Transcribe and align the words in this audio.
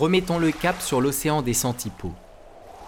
remettons 0.00 0.38
le 0.38 0.50
cap 0.50 0.80
sur 0.80 1.02
l'océan 1.02 1.42
des 1.42 1.52
Centipodes. 1.52 2.12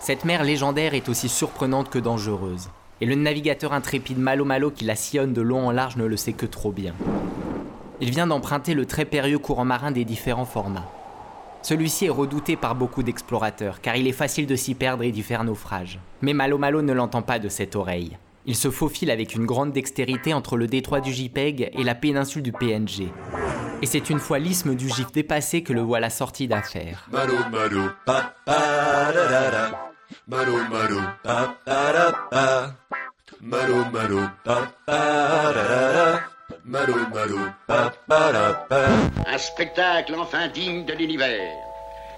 Cette 0.01 0.25
mer 0.25 0.45
légendaire 0.45 0.95
est 0.95 1.11
aussi 1.11 1.29
surprenante 1.29 1.91
que 1.91 1.99
dangereuse, 1.99 2.71
et 3.03 3.07
le 3.07 3.15
navigateur 3.17 3.75
intrépide 3.75 4.19
Malo 4.19 4.47
Malo 4.47 4.71
qui 4.71 4.87
la 4.87 4.97
sillonne 4.97 5.35
de 5.35 5.43
long 5.43 5.67
en 5.67 5.73
large 5.73 5.97
ne 5.97 6.07
le 6.07 6.17
sait 6.17 6.33
que 6.33 6.47
trop 6.47 6.73
bien. 6.73 6.95
Il 8.01 8.09
vient 8.09 8.27
d'emprunter 8.27 8.73
le 8.73 8.87
très 8.87 9.05
périlleux 9.05 9.39
courant 9.39 9.67
marin 9.67 9.91
des 9.91 10.07
différents 10.07 10.47
formats. 10.47 10.91
Celui-ci 11.61 12.07
est 12.07 12.09
redouté 12.09 12.57
par 12.57 12.75
beaucoup 12.75 13.03
d'explorateurs, 13.03 13.83
car 13.83 13.95
il 13.97 14.07
est 14.07 14.13
facile 14.13 14.47
de 14.47 14.57
s'y 14.57 14.75
perdre 14.75 15.03
et 15.03 15.13
d'y 15.13 15.23
faire 15.23 15.45
naufrage. 15.45 16.01
Mais 16.23 16.33
Malo 16.33 16.57
Malo 16.57 16.81
ne 16.81 16.95
l'entend 16.95 17.21
pas 17.21 17.39
de 17.39 17.51
cette 17.51 17.77
oreille. 17.77 18.17
Il 18.47 18.57
se 18.57 18.71
faufile 18.71 19.11
avec 19.11 19.35
une 19.35 19.45
grande 19.45 19.73
dextérité 19.73 20.33
entre 20.33 20.57
le 20.57 20.67
détroit 20.67 21.03
du 21.03 21.13
JPEG 21.13 21.73
et 21.75 21.85
la 21.85 21.95
péninsule 21.95 22.43
du 22.43 22.53
PNG. 22.53 23.13
Et 23.83 23.87
c'est 23.87 24.11
une 24.11 24.21
fois 24.21 24.39
l'isthme 24.39 24.77
du 24.77 24.89
GIF 24.89 25.11
dépassé 25.11 25.65
que 25.65 25.73
le 25.73 25.81
voilà 25.81 26.09
sorti 26.09 26.47
d'affaire. 26.47 27.05
Malo 27.11 27.35
malo 27.51 27.91
pa 28.07 28.33
pa 28.47 29.13
da 29.13 29.29
da 29.29 29.51
da. 29.51 29.93
Malo 30.29 30.57
malo 30.71 31.01
pa 31.25 31.57
pa 31.65 31.93
da 31.93 32.13
pa. 32.31 32.75
Malo 33.41 33.85
malo 33.93 34.21
pa 34.45 34.73
pa 34.87 35.53
da 35.53 35.65
da 35.69 35.93
da. 35.93 36.21
Malo 36.65 36.95
malo 37.13 37.39
pa 37.67 37.93
pa 38.07 38.33
da 38.33 38.53
pa. 38.69 38.87
Un 39.35 39.39
spectacle 39.39 40.15
enfin 40.15 40.47
digne 40.47 40.85
de 40.85 40.93
l'univers. 40.93 41.53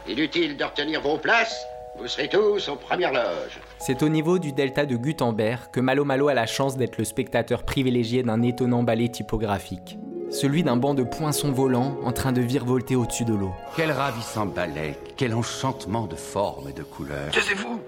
Inutile 0.07 0.59
de 0.59 0.65
retenir 0.65 1.01
vos 1.01 1.17
places, 1.17 1.65
vous 1.99 2.09
serez 2.09 2.29
tous 2.29 2.69
aux 2.69 2.77
premières 2.77 3.15
loges. 3.15 3.59
C'est 3.79 4.03
au 4.03 4.11
niveau 4.11 4.39
du 4.39 4.53
delta 4.53 4.85
de 4.85 4.97
Gutenberg 4.97 5.71
que 5.73 5.81
Malo 5.81 6.05
Malo 6.05 6.29
a 6.29 6.35
la 6.35 6.45
chance 6.45 6.77
d'être 6.77 6.99
le 6.99 7.05
spectateur 7.05 7.63
privilégié 7.63 8.23
d'un 8.23 8.43
étonnant 8.43 8.83
ballet 8.83 9.09
typographique. 9.09 9.97
Celui 10.31 10.63
d'un 10.63 10.77
banc 10.77 10.95
de 10.95 11.03
poinçons 11.03 11.53
volants 11.53 11.99
en 12.05 12.13
train 12.13 12.33
de 12.33 12.41
virevolter 12.41 12.97
au-dessus 12.97 13.25
de 13.25 13.35
l'eau. 13.35 13.53
Quel 13.77 13.93
ravissant 13.93 14.47
ballet, 14.47 14.99
quel 15.17 15.35
enchantement 15.35 16.07
de 16.07 16.17
formes 16.17 16.69
et 16.69 16.73
de 16.73 16.83
couleurs. 16.83 17.31
Taisez-vous 17.33 17.81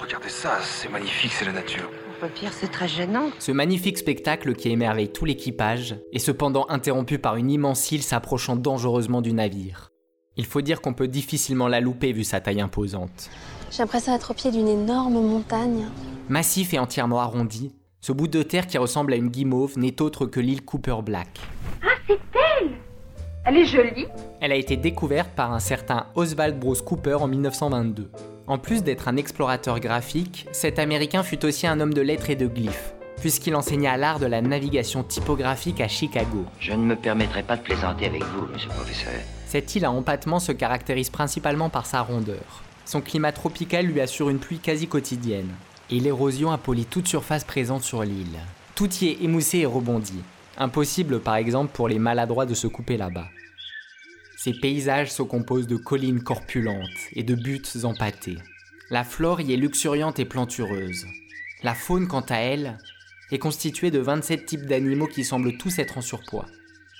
Regardez 0.00 0.30
ça, 0.30 0.58
c'est 0.62 0.90
magnifique, 0.90 1.32
c'est 1.32 1.44
la 1.44 1.52
nature. 1.52 1.90
Pour 2.20 2.30
Pierre, 2.30 2.52
c'est 2.52 2.70
très 2.70 2.88
gênant. 2.88 3.30
Ce 3.38 3.52
magnifique 3.52 3.98
spectacle 3.98 4.54
qui 4.54 4.70
émerveille 4.70 5.12
tout 5.12 5.24
l'équipage 5.24 5.96
est 6.12 6.18
cependant 6.18 6.66
interrompu 6.68 7.18
par 7.18 7.36
une 7.36 7.50
immense 7.50 7.90
île 7.92 8.02
s'approchant 8.02 8.56
dangereusement 8.56 9.20
du 9.20 9.32
navire. 9.32 9.90
Il 10.36 10.46
faut 10.46 10.62
dire 10.62 10.80
qu'on 10.80 10.94
peut 10.94 11.08
difficilement 11.08 11.68
la 11.68 11.80
louper 11.80 12.12
vu 12.12 12.24
sa 12.24 12.40
taille 12.40 12.60
imposante. 12.60 13.28
J'ai 13.70 13.82
l'impression 13.82 14.12
d'être 14.12 14.30
au 14.30 14.34
pied 14.34 14.50
d'une 14.50 14.68
énorme 14.68 15.20
montagne. 15.20 15.86
Massif 16.28 16.72
et 16.72 16.78
entièrement 16.78 17.20
arrondi, 17.20 17.72
ce 18.00 18.12
bout 18.12 18.28
de 18.28 18.42
terre 18.42 18.66
qui 18.66 18.78
ressemble 18.78 19.12
à 19.12 19.16
une 19.16 19.28
guimauve 19.28 19.78
n'est 19.78 20.00
autre 20.00 20.24
que 20.24 20.40
l'île 20.40 20.62
Cooper 20.62 20.96
Black. 21.04 21.28
Ah, 21.82 21.88
c'est 22.06 22.18
elle 22.34 22.70
Elle 23.44 23.58
est 23.58 23.66
jolie. 23.66 24.06
Elle 24.40 24.52
a 24.52 24.56
été 24.56 24.78
découverte 24.78 25.30
par 25.36 25.52
un 25.52 25.58
certain 25.58 26.06
Oswald 26.14 26.58
Bruce 26.58 26.80
Cooper 26.80 27.16
en 27.20 27.28
1922. 27.28 28.10
En 28.46 28.56
plus 28.56 28.82
d'être 28.82 29.06
un 29.06 29.16
explorateur 29.16 29.80
graphique, 29.80 30.46
cet 30.52 30.78
Américain 30.78 31.22
fut 31.22 31.44
aussi 31.44 31.66
un 31.66 31.78
homme 31.78 31.92
de 31.92 32.00
lettres 32.00 32.30
et 32.30 32.36
de 32.36 32.46
glyphes, 32.46 32.94
puisqu'il 33.18 33.54
enseigna 33.54 33.98
l'art 33.98 34.18
de 34.18 34.26
la 34.26 34.40
navigation 34.40 35.02
typographique 35.02 35.82
à 35.82 35.88
Chicago. 35.88 36.46
Je 36.58 36.72
ne 36.72 36.82
me 36.82 36.96
permettrai 36.96 37.42
pas 37.42 37.56
de 37.56 37.62
plaisanter 37.62 38.06
avec 38.06 38.24
vous, 38.24 38.46
monsieur 38.50 38.70
le 38.70 38.74
professeur. 38.76 39.12
Cette 39.44 39.74
île 39.74 39.84
à 39.84 39.90
empattement 39.92 40.40
se 40.40 40.52
caractérise 40.52 41.10
principalement 41.10 41.68
par 41.68 41.84
sa 41.84 42.00
rondeur. 42.00 42.62
Son 42.86 43.02
climat 43.02 43.32
tropical 43.32 43.84
lui 43.84 44.00
assure 44.00 44.30
une 44.30 44.38
pluie 44.38 44.58
quasi 44.58 44.88
quotidienne, 44.88 45.50
et 45.90 46.00
l'érosion 46.00 46.50
a 46.50 46.58
poli 46.58 46.84
toute 46.84 47.08
surface 47.08 47.44
présente 47.44 47.82
sur 47.82 48.02
l'île. 48.02 48.38
Tout 48.74 48.92
y 49.00 49.08
est 49.08 49.22
émoussé 49.22 49.58
et 49.58 49.66
rebondi. 49.66 50.20
Impossible 50.56 51.20
par 51.20 51.36
exemple 51.36 51.72
pour 51.72 51.88
les 51.88 51.98
maladroits 51.98 52.46
de 52.46 52.54
se 52.54 52.66
couper 52.66 52.96
là-bas. 52.96 53.28
Ces 54.36 54.54
paysages 54.54 55.12
se 55.12 55.22
composent 55.22 55.66
de 55.66 55.76
collines 55.76 56.22
corpulentes 56.22 56.88
et 57.14 57.22
de 57.22 57.34
buttes 57.34 57.76
empâtées. 57.84 58.38
La 58.90 59.04
flore 59.04 59.40
y 59.40 59.52
est 59.52 59.56
luxuriante 59.56 60.18
et 60.18 60.24
plantureuse. 60.24 61.06
La 61.62 61.74
faune, 61.74 62.08
quant 62.08 62.24
à 62.28 62.36
elle, 62.36 62.78
est 63.30 63.38
constituée 63.38 63.90
de 63.90 63.98
27 63.98 64.46
types 64.46 64.66
d'animaux 64.66 65.06
qui 65.06 65.24
semblent 65.24 65.58
tous 65.58 65.78
être 65.78 65.98
en 65.98 66.00
surpoids. 66.00 66.46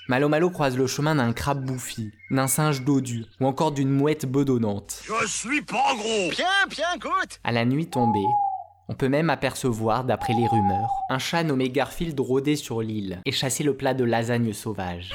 Malo 0.07 0.29
Malo 0.29 0.49
croise 0.49 0.77
le 0.77 0.87
chemin 0.87 1.15
d'un 1.15 1.33
crabe 1.33 1.65
bouffi, 1.65 2.11
d'un 2.29 2.47
singe 2.47 2.83
dodu 2.83 3.25
ou 3.39 3.47
encore 3.47 3.71
d'une 3.71 3.89
mouette 3.89 4.25
bedonnante. 4.25 5.01
Je 5.05 5.27
suis 5.27 5.61
pas 5.61 5.95
gros. 5.95 6.29
Bien, 6.29 6.67
bien, 6.69 6.97
goûte 6.99 7.39
À 7.43 7.51
la 7.51 7.65
nuit 7.65 7.87
tombée, 7.87 8.19
on 8.87 8.93
peut 8.93 9.09
même 9.09 9.29
apercevoir, 9.29 10.03
d'après 10.03 10.33
les 10.33 10.47
rumeurs, 10.47 10.89
un 11.09 11.19
chat 11.19 11.43
nommé 11.43 11.69
Garfield 11.69 12.19
rôder 12.19 12.55
sur 12.55 12.81
l'île 12.81 13.19
et 13.25 13.31
chasser 13.31 13.63
le 13.63 13.75
plat 13.75 13.93
de 13.93 14.03
lasagne 14.03 14.53
sauvage. 14.53 15.11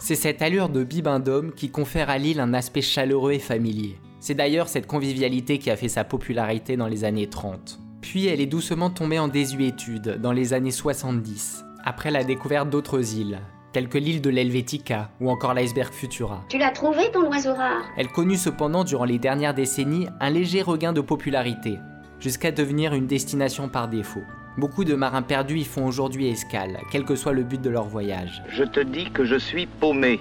C'est 0.00 0.14
cette 0.14 0.40
allure 0.40 0.70
de 0.70 0.82
bibendum 0.82 1.52
qui 1.52 1.70
confère 1.70 2.08
à 2.08 2.16
l'île 2.16 2.40
un 2.40 2.54
aspect 2.54 2.80
chaleureux 2.80 3.32
et 3.32 3.38
familier. 3.38 3.98
C'est 4.18 4.34
d'ailleurs 4.34 4.68
cette 4.68 4.86
convivialité 4.86 5.58
qui 5.58 5.70
a 5.70 5.76
fait 5.76 5.88
sa 5.88 6.04
popularité 6.04 6.76
dans 6.76 6.86
les 6.86 7.04
années 7.04 7.28
30. 7.28 7.78
Puis 8.00 8.26
elle 8.26 8.40
est 8.40 8.46
doucement 8.46 8.88
tombée 8.88 9.18
en 9.18 9.28
désuétude 9.28 10.18
dans 10.20 10.32
les 10.32 10.54
années 10.54 10.70
70, 10.70 11.64
après 11.84 12.10
la 12.10 12.24
découverte 12.24 12.70
d'autres 12.70 13.14
îles, 13.14 13.40
telles 13.72 13.88
que 13.88 13.98
l'île 13.98 14.22
de 14.22 14.30
l'Helvetica 14.30 15.10
ou 15.20 15.30
encore 15.30 15.52
l'iceberg 15.52 15.92
Futura. 15.92 16.44
Tu 16.48 16.56
l'as 16.58 16.70
trouvé, 16.70 17.10
ton 17.12 17.28
oiseau 17.30 17.54
rare? 17.54 17.82
Elle 17.98 18.08
connut 18.08 18.36
cependant 18.36 18.84
durant 18.84 19.04
les 19.04 19.18
dernières 19.18 19.54
décennies 19.54 20.08
un 20.18 20.30
léger 20.30 20.62
regain 20.62 20.94
de 20.94 21.02
popularité, 21.02 21.78
jusqu'à 22.20 22.52
devenir 22.52 22.94
une 22.94 23.06
destination 23.06 23.68
par 23.68 23.88
défaut. 23.88 24.22
Beaucoup 24.58 24.84
de 24.84 24.94
marins 24.94 25.22
perdus 25.22 25.58
y 25.58 25.64
font 25.64 25.86
aujourd'hui 25.86 26.28
escale, 26.28 26.80
quel 26.90 27.04
que 27.04 27.16
soit 27.16 27.32
le 27.32 27.42
but 27.42 27.60
de 27.60 27.70
leur 27.70 27.84
voyage. 27.84 28.42
Je 28.48 28.64
te 28.64 28.80
dis 28.80 29.10
que 29.10 29.24
je 29.24 29.36
suis 29.36 29.66
paumé. 29.66 30.20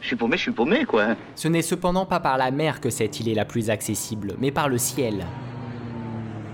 Je 0.00 0.08
suis 0.08 0.16
paumé, 0.16 0.36
je 0.36 0.42
suis 0.42 0.52
paumé, 0.52 0.84
quoi. 0.84 1.16
Ce 1.34 1.48
n'est 1.48 1.62
cependant 1.62 2.06
pas 2.06 2.20
par 2.20 2.38
la 2.38 2.50
mer 2.50 2.80
que 2.80 2.90
cette 2.90 3.20
île 3.20 3.28
est 3.28 3.34
la 3.34 3.44
plus 3.44 3.70
accessible, 3.70 4.34
mais 4.38 4.50
par 4.50 4.68
le 4.68 4.78
ciel. 4.78 5.26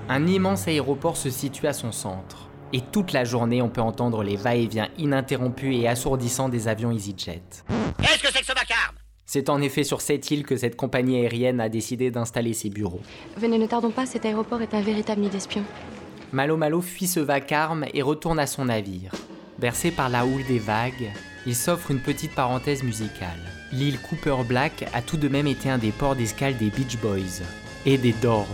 Un 0.08 0.26
immense 0.26 0.66
aéroport 0.66 1.16
se 1.16 1.30
situe 1.30 1.66
à 1.66 1.72
son 1.72 1.92
centre, 1.92 2.48
et 2.72 2.80
toute 2.80 3.12
la 3.12 3.24
journée 3.24 3.62
on 3.62 3.68
peut 3.68 3.80
entendre 3.80 4.22
les 4.22 4.36
va-et-vient 4.36 4.88
ininterrompus 4.98 5.76
et 5.76 5.88
assourdissants 5.88 6.48
des 6.48 6.68
avions 6.68 6.90
EasyJet. 6.90 7.42
C'est 9.32 9.48
en 9.48 9.62
effet 9.62 9.84
sur 9.84 10.00
cette 10.00 10.28
île 10.32 10.44
que 10.44 10.56
cette 10.56 10.74
compagnie 10.74 11.20
aérienne 11.20 11.60
a 11.60 11.68
décidé 11.68 12.10
d'installer 12.10 12.52
ses 12.52 12.68
bureaux. 12.68 12.98
Venez, 13.36 13.58
ne 13.58 13.66
tardons 13.68 13.92
pas, 13.92 14.04
cet 14.04 14.24
aéroport 14.24 14.60
est 14.60 14.74
un 14.74 14.80
véritable 14.80 15.20
nid 15.20 15.28
d'espions. 15.28 15.62
Malo 16.32 16.56
Malo 16.56 16.80
fuit 16.80 17.06
ce 17.06 17.20
vacarme 17.20 17.86
et 17.94 18.02
retourne 18.02 18.40
à 18.40 18.48
son 18.48 18.64
navire. 18.64 19.12
Bercé 19.60 19.92
par 19.92 20.08
la 20.08 20.26
houle 20.26 20.44
des 20.48 20.58
vagues, 20.58 21.12
il 21.46 21.54
s'offre 21.54 21.92
une 21.92 22.00
petite 22.00 22.34
parenthèse 22.34 22.82
musicale. 22.82 23.38
L'île 23.70 24.00
Cooper 24.00 24.42
Black 24.44 24.88
a 24.92 25.00
tout 25.00 25.16
de 25.16 25.28
même 25.28 25.46
été 25.46 25.70
un 25.70 25.78
des 25.78 25.92
ports 25.92 26.16
d'escale 26.16 26.56
des 26.56 26.70
Beach 26.70 26.98
Boys 27.00 27.44
et 27.86 27.98
des 27.98 28.14
Doors. 28.14 28.48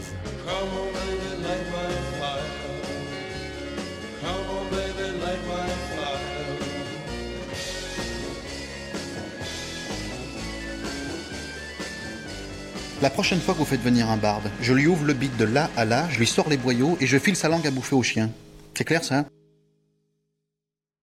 La 13.02 13.10
prochaine 13.10 13.40
fois 13.40 13.52
que 13.52 13.58
vous 13.58 13.66
faites 13.66 13.82
venir 13.82 14.08
un 14.08 14.16
barde, 14.16 14.50
je 14.62 14.72
lui 14.72 14.86
ouvre 14.86 15.04
le 15.04 15.12
bit 15.12 15.36
de 15.36 15.44
là 15.44 15.68
à 15.76 15.84
là, 15.84 16.06
je 16.10 16.18
lui 16.18 16.26
sors 16.26 16.48
les 16.48 16.56
boyaux 16.56 16.96
et 16.98 17.06
je 17.06 17.18
file 17.18 17.36
sa 17.36 17.50
langue 17.50 17.66
à 17.66 17.70
bouffer 17.70 17.94
au 17.94 18.02
chien. 18.02 18.30
C'est 18.74 18.84
clair 18.84 19.04
ça 19.04 19.26